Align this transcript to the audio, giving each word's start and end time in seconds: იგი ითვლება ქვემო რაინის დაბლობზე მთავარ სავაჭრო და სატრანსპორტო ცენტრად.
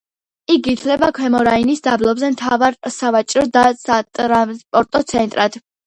იგი 0.53 0.71
ითვლება 0.77 1.09
ქვემო 1.17 1.41
რაინის 1.49 1.85
დაბლობზე 1.89 2.31
მთავარ 2.37 2.81
სავაჭრო 2.99 3.47
და 3.61 3.67
სატრანსპორტო 3.87 5.09
ცენტრად. 5.17 5.65